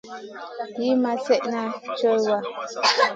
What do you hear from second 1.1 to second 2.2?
slèdeyn co